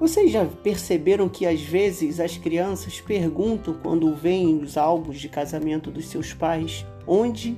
[0.00, 5.90] Vocês já perceberam que às vezes as crianças perguntam quando veem os álbuns de casamento
[5.90, 7.54] dos seus pais onde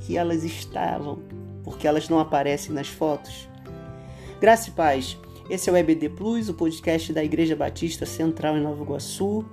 [0.00, 1.18] que elas estavam,
[1.62, 3.46] porque elas não aparecem nas fotos?
[4.40, 5.18] Graça e paz.
[5.50, 9.44] Esse é o EBD Plus, o podcast da Igreja Batista Central em Nova Iguaçu,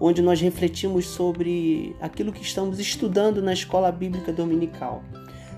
[0.00, 5.04] onde nós refletimos sobre aquilo que estamos estudando na Escola Bíblica Dominical.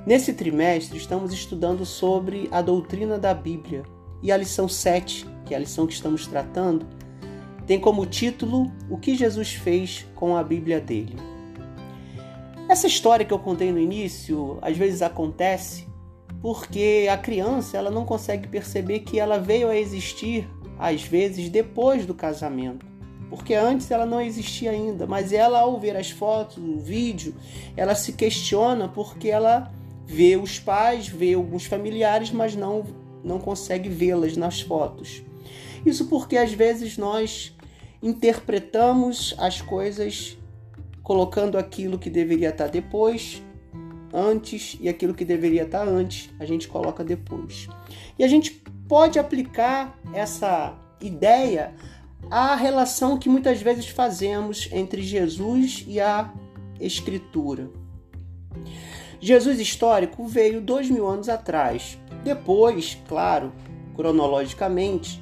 [0.06, 3.82] Nesse trimestre, estamos estudando sobre a doutrina da Bíblia
[4.22, 6.86] e a lição 7 que é a lição que estamos tratando,
[7.66, 11.14] tem como título O que Jesus fez com a Bíblia dele.
[12.70, 15.86] Essa história que eu contei no início, às vezes acontece
[16.40, 20.48] porque a criança ela não consegue perceber que ela veio a existir
[20.78, 22.86] às vezes depois do casamento.
[23.28, 27.34] Porque antes ela não existia ainda, mas ela ao ver as fotos, o vídeo,
[27.76, 29.70] ela se questiona porque ela
[30.06, 32.84] vê os pais, vê alguns familiares, mas não
[33.22, 35.22] não consegue vê-las nas fotos.
[35.84, 37.56] Isso porque às vezes nós
[38.02, 40.36] interpretamos as coisas
[41.02, 43.42] colocando aquilo que deveria estar depois,
[44.12, 47.68] antes, e aquilo que deveria estar antes, a gente coloca depois.
[48.18, 51.74] E a gente pode aplicar essa ideia
[52.30, 56.32] à relação que muitas vezes fazemos entre Jesus e a
[56.80, 57.70] Escritura.
[59.20, 61.98] Jesus histórico veio dois mil anos atrás.
[62.24, 63.52] Depois, claro,
[63.94, 65.20] cronologicamente,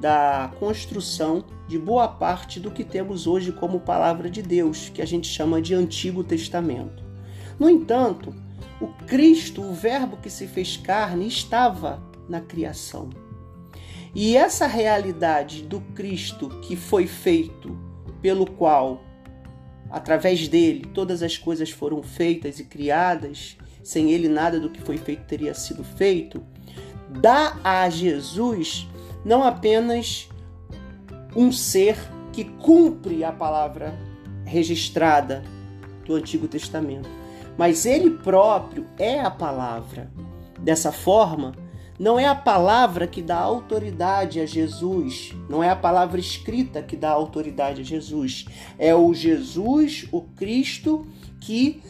[0.00, 5.06] da construção de boa parte do que temos hoje como palavra de Deus, que a
[5.06, 7.04] gente chama de Antigo Testamento.
[7.58, 8.34] No entanto,
[8.80, 13.10] o Cristo, o Verbo que se fez carne, estava na criação.
[14.14, 17.78] E essa realidade do Cristo que foi feito,
[18.22, 19.04] pelo qual,
[19.90, 24.96] através dele, todas as coisas foram feitas e criadas, sem ele nada do que foi
[24.96, 26.42] feito teria sido feito,
[27.08, 28.88] dá a Jesus
[29.24, 30.28] não apenas
[31.34, 31.96] um ser
[32.32, 33.94] que cumpre a palavra
[34.44, 35.42] registrada
[36.04, 37.08] do Antigo Testamento,
[37.56, 40.10] mas ele próprio é a palavra.
[40.58, 41.52] Dessa forma,
[41.98, 46.96] não é a palavra que dá autoridade a Jesus, não é a palavra escrita que
[46.96, 48.46] dá autoridade a Jesus,
[48.78, 51.06] é o Jesus, o Cristo,
[51.40, 51.82] que,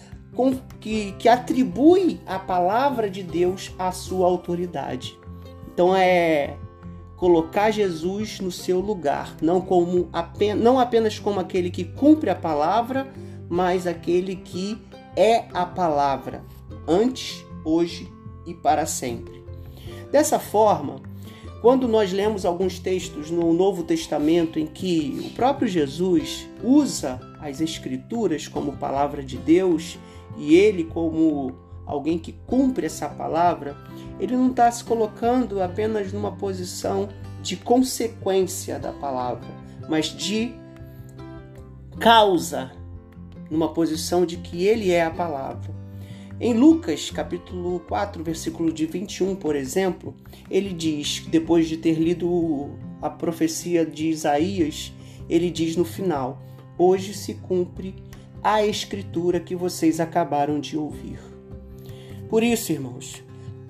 [0.80, 5.16] que, que atribui a palavra de Deus à sua autoridade.
[5.72, 6.56] Então é
[7.20, 12.34] colocar Jesus no seu lugar, não como apenas, não apenas como aquele que cumpre a
[12.34, 13.12] palavra,
[13.46, 14.80] mas aquele que
[15.14, 16.42] é a palavra,
[16.88, 18.10] antes, hoje
[18.46, 19.44] e para sempre.
[20.10, 20.96] Dessa forma,
[21.60, 27.60] quando nós lemos alguns textos no Novo Testamento em que o próprio Jesus usa as
[27.60, 29.98] Escrituras como palavra de Deus
[30.38, 31.52] e ele como
[31.90, 33.76] alguém que cumpre essa palavra,
[34.20, 37.08] ele não está se colocando apenas numa posição
[37.42, 39.48] de consequência da palavra,
[39.88, 40.54] mas de
[41.98, 42.70] causa,
[43.50, 45.74] numa posição de que ele é a palavra.
[46.40, 50.14] Em Lucas, capítulo 4, versículo de 21, por exemplo,
[50.48, 52.70] ele diz, depois de ter lido
[53.02, 54.92] a profecia de Isaías,
[55.28, 56.40] ele diz no final:
[56.78, 57.94] Hoje se cumpre
[58.42, 61.29] a escritura que vocês acabaram de ouvir.
[62.30, 63.24] Por isso, irmãos,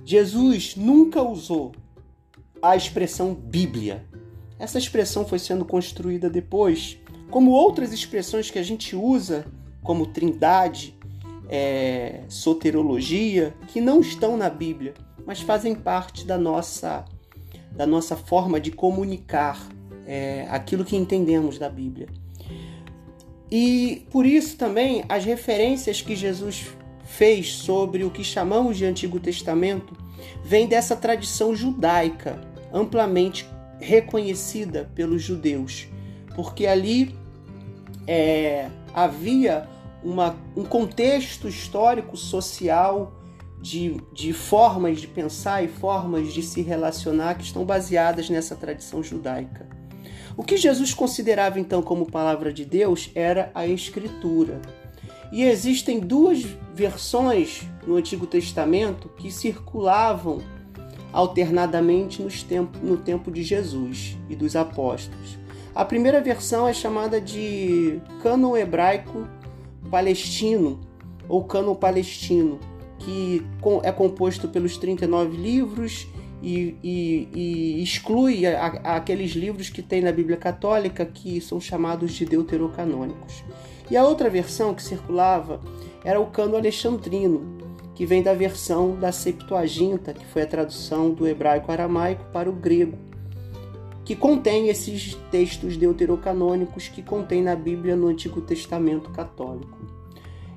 [0.04, 1.72] Jesus nunca usou
[2.60, 4.04] a expressão Bíblia.
[4.58, 6.98] Essa expressão foi sendo construída depois,
[7.30, 9.46] como outras expressões que a gente usa,
[9.82, 10.94] como trindade,
[11.48, 14.92] é, soterologia, que não estão na Bíblia,
[15.24, 17.06] mas fazem parte da nossa,
[17.72, 19.66] da nossa forma de comunicar
[20.06, 22.08] é, aquilo que entendemos da Bíblia.
[23.50, 26.68] E por isso também as referências que Jesus
[27.16, 29.94] fez sobre o que chamamos de Antigo Testamento
[30.44, 32.40] vem dessa tradição judaica,
[32.72, 33.46] amplamente
[33.78, 35.88] reconhecida pelos judeus,
[36.34, 37.14] porque ali
[38.06, 39.68] é, havia
[40.02, 43.12] uma, um contexto histórico, social,
[43.60, 49.02] de, de formas de pensar e formas de se relacionar que estão baseadas nessa tradição
[49.02, 49.68] judaica.
[50.36, 54.62] O que Jesus considerava então como palavra de Deus era a Escritura.
[55.32, 56.42] E existem duas
[56.74, 60.38] versões no Antigo Testamento que circulavam
[61.12, 62.46] alternadamente nos
[62.82, 65.38] no tempo de Jesus e dos apóstolos.
[65.74, 69.26] A primeira versão é chamada de Cânon Hebraico
[69.90, 70.80] Palestino
[71.28, 72.58] ou Cânon Palestino,
[72.98, 73.42] que
[73.82, 76.08] é composto pelos 39 livros
[76.42, 81.60] e, e, e exclui a, a, aqueles livros que tem na Bíblia Católica que são
[81.60, 83.44] chamados de deuterocanônicos.
[83.90, 85.60] E a outra versão que circulava
[86.04, 87.58] era o Cano Alexandrino,
[87.94, 92.52] que vem da versão da Septuaginta, que foi a tradução do hebraico aramaico para o
[92.52, 92.96] grego.
[94.04, 99.78] que contém esses textos deuterocanônicos que contém na Bíblia no Antigo Testamento católico.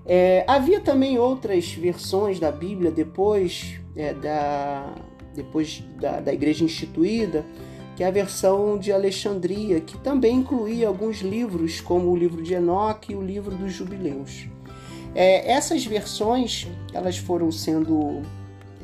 [0.06, 4.96] É, havia também outras versões da Bíblia depois, é, da,
[5.36, 7.46] depois da, da Igreja instituída,
[7.95, 12.54] que é a versão de Alexandria, que também incluía alguns livros, como o livro de
[12.54, 14.48] Enoque e o livro dos Jubileus.
[15.16, 18.24] É, essas versões elas foram sendo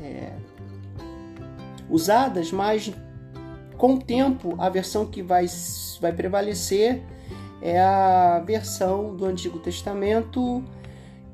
[0.00, 0.32] é,
[1.88, 2.92] usadas, mas
[3.76, 5.46] com o tempo a versão que vai,
[6.00, 7.02] vai prevalecer
[7.60, 10.62] é a versão do Antigo Testamento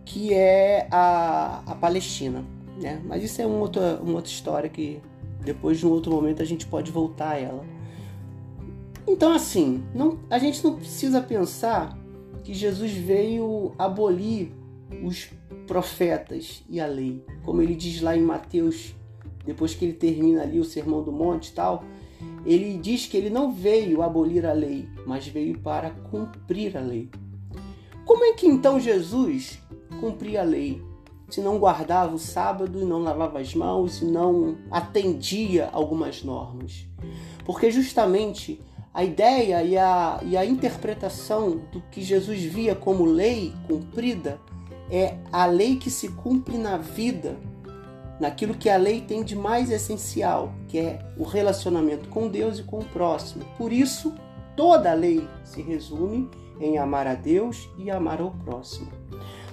[0.05, 2.45] que é a, a Palestina.
[2.81, 3.01] Né?
[3.05, 5.01] Mas isso é uma outra, uma outra história que
[5.47, 7.65] depois de um outro momento a gente pode voltar a ela.
[9.07, 11.97] Então assim, não, a gente não precisa pensar
[12.43, 14.53] que Jesus veio abolir
[15.03, 15.31] os
[15.67, 17.25] profetas e a lei.
[17.45, 18.95] Como ele diz lá em Mateus,
[19.45, 21.85] depois que ele termina ali o Sermão do Monte e tal,
[22.45, 27.09] ele diz que ele não veio abolir a lei, mas veio para cumprir a lei.
[28.05, 29.61] Como é que então Jesus
[30.01, 30.83] cumpria a lei?
[31.29, 36.87] Se não guardava o sábado e não lavava as mãos e não atendia algumas normas.
[37.45, 38.61] Porque justamente
[38.97, 44.41] a ideia e a, e a interpretação do que Jesus via como lei cumprida
[44.91, 47.37] é a lei que se cumpre na vida,
[48.19, 52.63] naquilo que a lei tem de mais essencial, que é o relacionamento com Deus e
[52.63, 53.45] com o próximo.
[53.59, 54.15] Por isso,
[54.57, 58.91] toda a lei se resume em amar a Deus e amar ao próximo.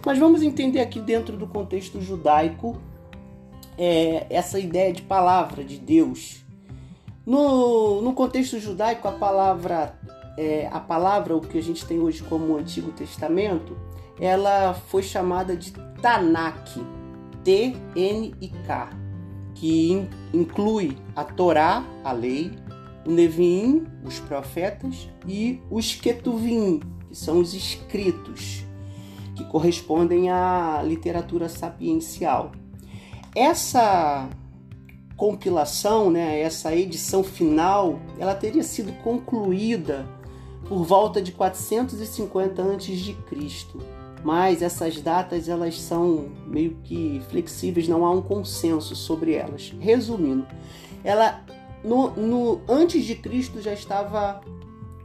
[0.06, 2.78] Mas vamos entender aqui dentro do contexto judaico
[3.78, 6.44] é, essa ideia de palavra de Deus.
[7.26, 9.98] No, no contexto judaico, a palavra,
[10.38, 13.78] é, a palavra, o que a gente tem hoje como Antigo Testamento,
[14.20, 15.72] ela foi chamada de
[16.02, 16.80] Tanakh,
[17.44, 18.90] T-N-I-K,
[19.56, 22.52] que inclui a Torá, a lei,
[23.06, 28.66] o Neviim, os profetas, e os Ketuvim, que são os escritos,
[29.44, 32.52] que correspondem à literatura sapiencial.
[33.36, 34.30] Essa
[35.18, 40.08] compilação, né, essa edição final, ela teria sido concluída
[40.68, 48.12] por volta de 450 a.C mas essas datas elas são meio que flexíveis, não há
[48.12, 49.74] um consenso sobre elas.
[49.80, 50.48] Resumindo,
[51.04, 51.44] ela
[51.84, 54.40] no, no antes de Cristo já estava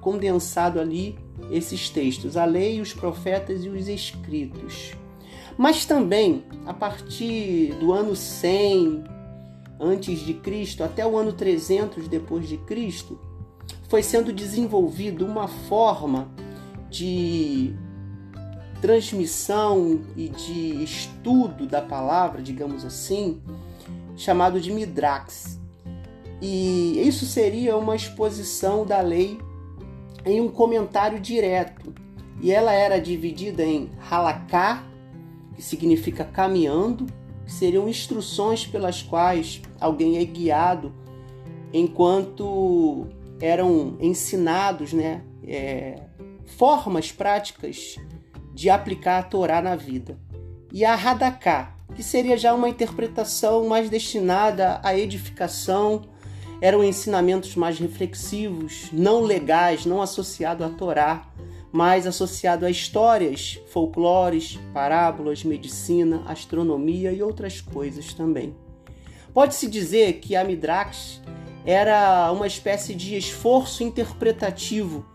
[0.00, 1.18] condensado ali
[1.50, 4.92] esses textos, a lei, os profetas e os escritos.
[5.56, 9.04] Mas também a partir do ano 100
[9.80, 13.18] antes de Cristo até o ano 300 depois de Cristo,
[13.88, 16.28] foi sendo desenvolvido uma forma
[16.90, 17.74] de
[18.80, 23.40] transmissão e de estudo da palavra, digamos assim,
[24.16, 25.58] chamado de Midrax.
[26.40, 29.38] E isso seria uma exposição da lei
[30.28, 31.94] em um comentário direto.
[32.40, 34.84] E ela era dividida em halaká,
[35.54, 37.06] que significa caminhando,
[37.44, 40.92] que seriam instruções pelas quais alguém é guiado
[41.72, 43.06] enquanto
[43.40, 46.00] eram ensinados, né, é,
[46.46, 47.96] formas práticas
[48.54, 50.18] de aplicar a Torá na vida.
[50.72, 56.02] E a Hadaká, que seria já uma interpretação mais destinada à edificação,
[56.60, 61.26] eram ensinamentos mais reflexivos, não legais, não associados à Torá,
[61.70, 68.56] mas associado a histórias, folclores, parábolas, medicina, astronomia e outras coisas também.
[69.32, 71.20] Pode-se dizer que a Midrash
[71.64, 75.06] era uma espécie de esforço interpretativo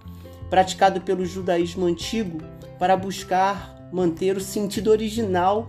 [0.50, 2.38] praticado pelo judaísmo antigo
[2.78, 5.68] para buscar manter o sentido original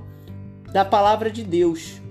[0.72, 2.03] da palavra de Deus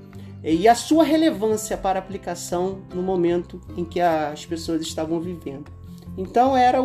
[0.44, 5.72] e a sua relevância para aplicação no momento em que as pessoas estavam vivendo.
[6.18, 6.80] Então era,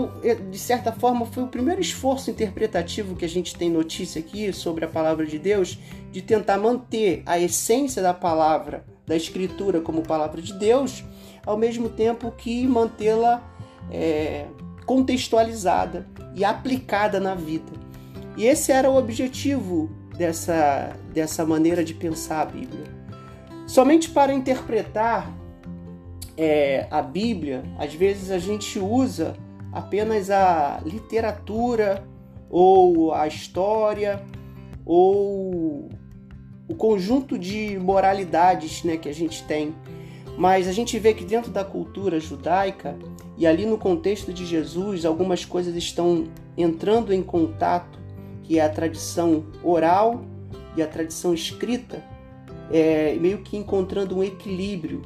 [0.50, 4.84] de certa forma, foi o primeiro esforço interpretativo que a gente tem notícia aqui sobre
[4.84, 5.78] a palavra de Deus,
[6.10, 11.04] de tentar manter a essência da palavra, da escritura como palavra de Deus,
[11.44, 13.42] ao mesmo tempo que mantê-la
[13.90, 14.46] é,
[14.86, 17.72] contextualizada e aplicada na vida.
[18.36, 22.97] E esse era o objetivo dessa, dessa maneira de pensar a Bíblia.
[23.68, 25.30] Somente para interpretar
[26.38, 29.36] é, a Bíblia, às vezes a gente usa
[29.70, 32.02] apenas a literatura
[32.48, 34.24] ou a história
[34.86, 35.90] ou
[36.66, 39.74] o conjunto de moralidades né, que a gente tem.
[40.38, 42.96] Mas a gente vê que dentro da cultura judaica
[43.36, 46.24] e ali no contexto de Jesus, algumas coisas estão
[46.56, 47.98] entrando em contato
[48.44, 50.24] que é a tradição oral
[50.74, 52.02] e a tradição escrita,
[52.70, 55.02] é, meio que encontrando um equilíbrio.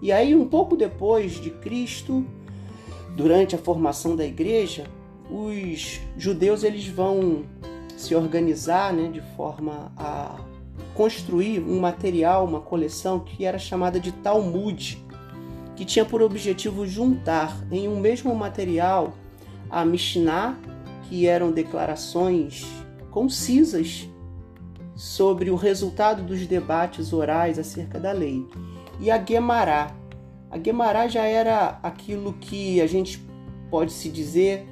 [0.00, 2.24] E aí, um pouco depois de Cristo,
[3.16, 4.86] durante a formação da igreja,
[5.30, 7.44] os judeus eles vão
[7.96, 10.38] se organizar né, de forma a
[10.94, 15.02] construir um material, uma coleção que era chamada de Talmud,
[15.76, 19.14] que tinha por objetivo juntar em um mesmo material
[19.70, 20.56] a Mishnah,
[21.08, 22.64] que eram declarações
[23.10, 24.08] concisas
[25.04, 28.46] sobre o resultado dos debates orais acerca da lei,
[28.98, 29.94] e a Gemara.
[30.50, 33.22] A Gemara já era aquilo que a gente
[33.70, 34.66] pode se dizer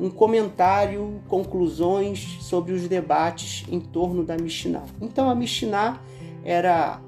[0.00, 4.84] um comentário, conclusões sobre os debates em torno da Mishnah.
[5.00, 6.00] Então a Mishnah
[6.44, 7.00] era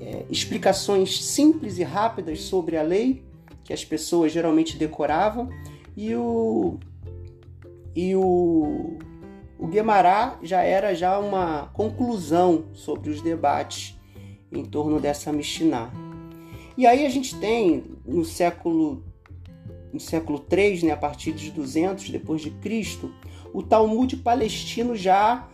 [0.00, 3.22] é, explicações simples e rápidas sobre a lei
[3.62, 5.50] que as pessoas geralmente decoravam
[5.94, 6.78] e o
[7.94, 8.98] e o
[9.74, 13.98] Guemará já era já uma conclusão sobre os debates
[14.52, 15.90] em torno dessa Mishnah.
[16.78, 19.02] E aí a gente tem no século
[19.92, 23.12] no século 3, né, a partir de 200 depois de Cristo,
[23.52, 25.48] o Talmud palestino já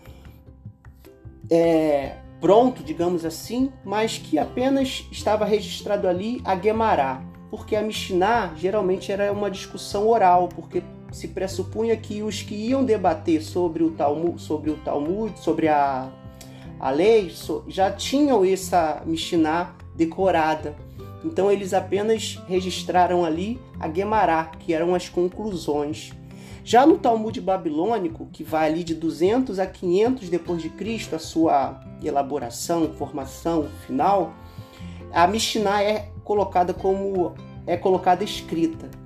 [1.50, 8.54] é, pronto, digamos assim, mas que apenas estava registrado ali a Gemara, porque a Mishnah
[8.56, 10.82] geralmente era uma discussão oral, porque
[11.12, 16.10] se pressupunha que os que iam debater sobre o Talmud, sobre o Talmud, sobre a,
[16.78, 17.32] a lei,
[17.68, 20.74] já tinham essa Mishnah decorada.
[21.24, 26.12] Então eles apenas registraram ali a Gemara, que eram as conclusões.
[26.64, 31.18] Já no Talmud babilônico, que vai ali de 200 a 500 depois de Cristo, a
[31.18, 34.32] sua elaboração, formação final,
[35.12, 37.34] a Mishnah é colocada como
[37.66, 38.99] é colocada escrita.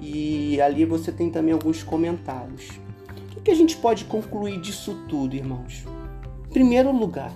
[0.00, 2.68] E ali você tem também alguns comentários.
[3.36, 5.84] O que a gente pode concluir disso tudo, irmãos?
[6.48, 7.32] Em primeiro lugar,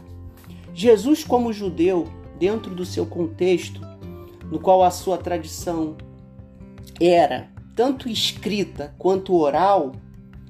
[0.75, 3.81] Jesus como judeu, dentro do seu contexto,
[4.51, 5.97] no qual a sua tradição
[7.01, 9.93] era tanto escrita quanto oral,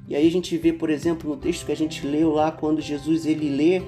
[0.06, 2.80] e aí a gente vê, por exemplo, no texto que a gente leu lá, quando
[2.80, 3.83] Jesus ele lê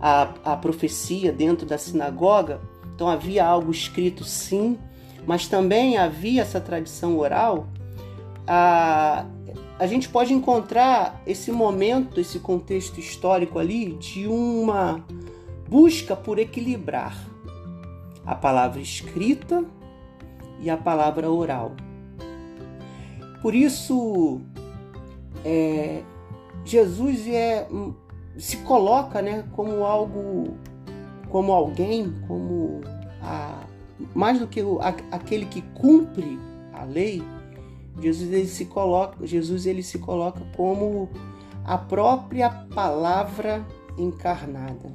[0.00, 2.60] a, a profecia dentro da sinagoga,
[2.94, 4.76] então havia algo escrito sim,
[5.26, 7.66] mas também havia essa tradição oral.
[8.46, 9.26] A,
[9.78, 15.04] a gente pode encontrar esse momento, esse contexto histórico ali de uma
[15.68, 17.16] busca por equilibrar
[18.24, 19.64] a palavra escrita
[20.60, 21.72] e a palavra oral.
[23.42, 24.40] Por isso,
[25.44, 26.02] é,
[26.64, 27.68] Jesus é,
[28.38, 30.56] se coloca né, como algo,
[31.28, 32.80] como alguém, como
[33.22, 33.63] a,
[34.14, 36.38] mais do que o, a, aquele que cumpre
[36.72, 37.22] a lei.
[38.00, 41.08] Jesus ele se coloca, Jesus ele se coloca como
[41.64, 43.64] a própria palavra
[43.96, 44.92] encarnada,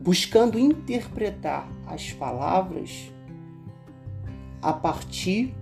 [0.00, 3.12] buscando interpretar as palavras
[4.62, 5.54] a partir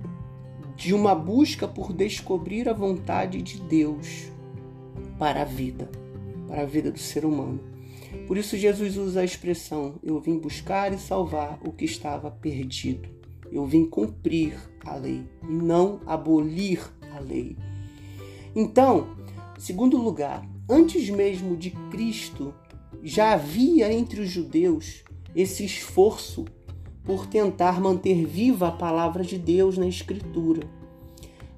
[0.76, 4.30] de uma busca por descobrir a vontade de Deus
[5.18, 5.90] para a vida,
[6.46, 7.60] para a vida do ser humano.
[8.26, 13.08] Por isso, Jesus usa a expressão: Eu vim buscar e salvar o que estava perdido.
[13.50, 16.80] Eu vim cumprir a lei e não abolir
[17.14, 17.56] a lei.
[18.54, 19.08] Então,
[19.58, 22.54] segundo lugar, antes mesmo de Cristo,
[23.02, 26.44] já havia entre os judeus esse esforço
[27.04, 30.66] por tentar manter viva a palavra de Deus na Escritura.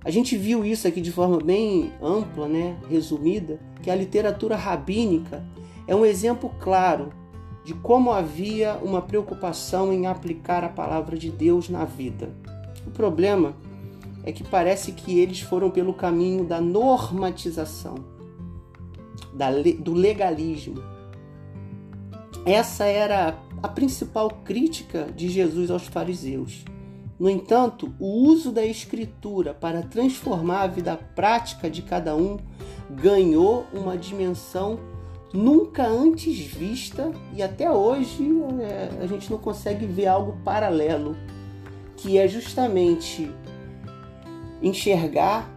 [0.02, 5.45] A gente viu isso aqui de forma bem ampla, né, resumida, que a literatura rabínica
[5.90, 7.12] é um exemplo claro
[7.64, 12.32] de como havia uma preocupação em aplicar a palavra de Deus na vida.
[12.87, 13.56] O problema
[14.23, 17.97] é que parece que eles foram pelo caminho da normatização,
[19.80, 20.80] do legalismo.
[22.47, 26.64] Essa era a principal crítica de Jesus aos fariseus.
[27.18, 32.38] No entanto, o uso da Escritura para transformar a vida prática de cada um
[32.88, 34.78] ganhou uma dimensão
[35.32, 38.28] nunca antes vista e até hoje
[38.60, 41.16] é, a gente não consegue ver algo paralelo,
[41.96, 43.30] que é justamente
[44.62, 45.50] enxergar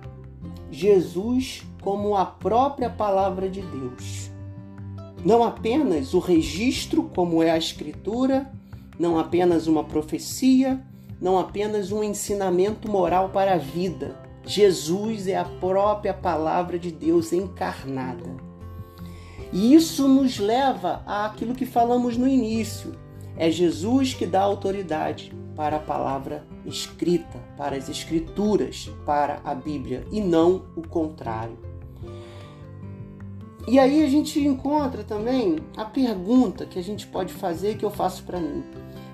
[0.72, 4.32] Jesus como a própria palavra de Deus.
[5.24, 8.51] Não apenas o registro, como é a Escritura,
[9.00, 10.82] não apenas uma profecia,
[11.22, 14.15] não apenas um ensinamento moral para a vida.
[14.46, 18.53] Jesus é a própria palavra de Deus encarnada.
[19.54, 22.96] E isso nos leva àquilo que falamos no início.
[23.38, 30.08] É Jesus que dá autoridade para a palavra escrita, para as escrituras, para a Bíblia,
[30.12, 31.58] e não o contrário.
[33.68, 37.92] E aí a gente encontra também a pergunta que a gente pode fazer que eu
[37.92, 38.64] faço para mim.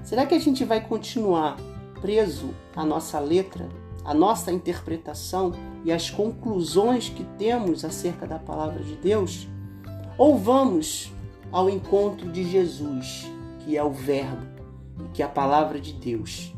[0.04, 1.58] Será que a gente vai continuar
[2.02, 3.68] preso à nossa letra,
[4.06, 5.52] a nossa interpretação
[5.84, 9.48] e as conclusões que temos acerca da palavra de Deus,
[10.20, 11.14] ou vamos
[11.50, 13.26] ao encontro de Jesus,
[13.60, 14.46] que é o Verbo,
[15.14, 16.54] que é a palavra de Deus.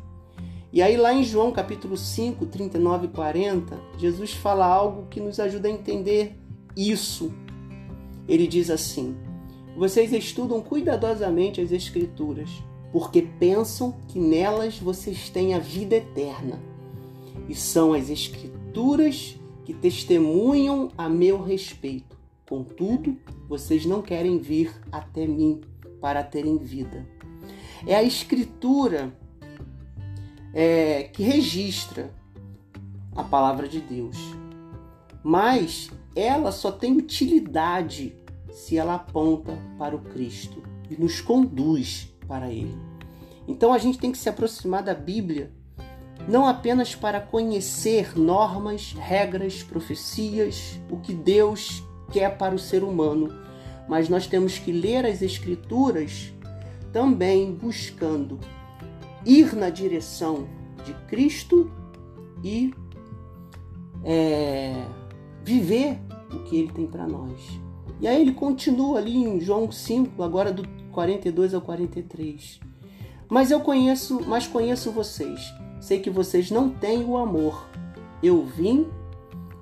[0.74, 5.40] E aí, lá em João capítulo 5, 39 e 40, Jesus fala algo que nos
[5.40, 6.36] ajuda a entender
[6.76, 7.32] isso.
[8.28, 9.16] Ele diz assim:
[9.78, 12.50] Vocês estudam cuidadosamente as Escrituras,
[12.92, 16.60] porque pensam que nelas vocês têm a vida eterna.
[17.48, 22.21] E são as Escrituras que testemunham a meu respeito.
[22.52, 23.18] Contudo,
[23.48, 25.62] vocês não querem vir até mim
[26.02, 27.08] para terem vida.
[27.88, 29.18] É a Escritura
[30.54, 32.14] é, que registra
[33.16, 34.18] a palavra de Deus.
[35.24, 38.14] Mas ela só tem utilidade
[38.52, 42.78] se ela aponta para o Cristo e nos conduz para Ele.
[43.48, 45.54] Então a gente tem que se aproximar da Bíblia
[46.28, 51.82] não apenas para conhecer normas, regras, profecias, o que Deus
[52.12, 53.34] quer para o ser humano,
[53.88, 56.34] mas nós temos que ler as Escrituras
[56.92, 58.40] também buscando
[59.26, 60.48] ir na direção
[60.84, 61.72] de Cristo
[62.44, 62.74] e
[64.04, 64.86] é,
[65.44, 66.00] viver
[66.34, 67.60] o que ele tem para nós.
[68.00, 72.60] E aí ele continua ali em João 5, agora do 42 ao 43.
[73.30, 75.54] Mas eu conheço, mas conheço vocês.
[75.80, 77.70] Sei que vocês não têm o amor.
[78.22, 78.88] Eu vim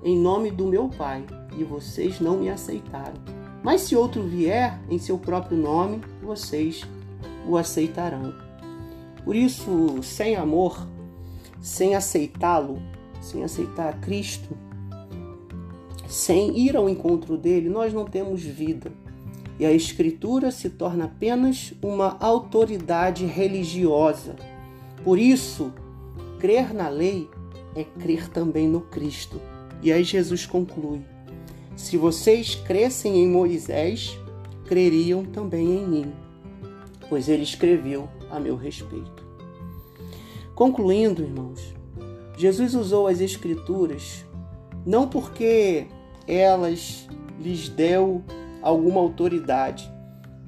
[0.02, 1.24] em nome do meu Pai
[1.56, 3.14] e vocês não me aceitaram.
[3.62, 6.84] Mas se outro vier em seu próprio nome, vocês
[7.46, 8.34] o aceitarão.
[9.24, 10.86] Por isso, sem amor,
[11.60, 12.80] sem aceitá-lo,
[13.20, 14.56] sem aceitar Cristo,
[16.08, 18.90] sem ir ao encontro dele, nós não temos vida.
[19.58, 24.34] E a Escritura se torna apenas uma autoridade religiosa.
[25.04, 25.72] Por isso,
[26.38, 27.28] crer na lei
[27.76, 29.40] é crer também no Cristo.
[29.82, 31.02] E aí Jesus conclui:
[31.76, 34.18] Se vocês crescem em Moisés,
[34.66, 36.12] creriam também em mim,
[37.08, 39.24] pois ele escreveu a meu respeito.
[40.54, 41.74] Concluindo, irmãos,
[42.36, 44.24] Jesus usou as Escrituras
[44.84, 45.86] não porque
[46.26, 47.08] elas
[47.40, 48.22] lhes deu
[48.62, 49.90] alguma autoridade,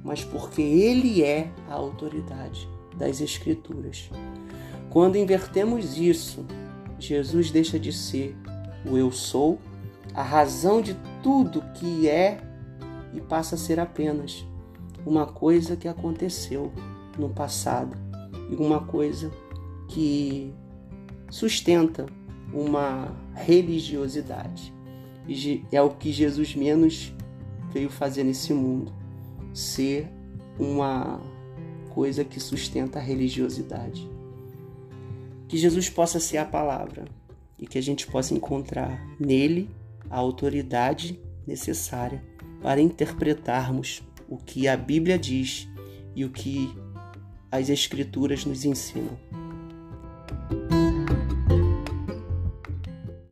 [0.03, 4.09] mas porque Ele é a autoridade das Escrituras.
[4.89, 6.45] Quando invertemos isso,
[6.99, 8.35] Jesus deixa de ser
[8.89, 9.59] o eu sou,
[10.13, 12.37] a razão de tudo que é,
[13.13, 14.45] e passa a ser apenas
[15.05, 16.71] uma coisa que aconteceu
[17.17, 17.97] no passado
[18.51, 19.31] e uma coisa
[19.87, 20.53] que
[21.29, 22.05] sustenta
[22.53, 24.73] uma religiosidade.
[25.27, 27.13] E é o que Jesus menos
[27.71, 28.93] veio fazer nesse mundo,
[29.53, 30.07] ser
[30.59, 31.21] uma
[31.89, 34.09] coisa que sustenta a religiosidade.
[35.47, 37.05] Que Jesus possa ser a palavra
[37.57, 39.69] e que a gente possa encontrar nele
[40.13, 42.23] a autoridade necessária
[42.61, 45.67] para interpretarmos o que a Bíblia diz
[46.15, 46.71] e o que
[47.51, 49.17] as Escrituras nos ensinam.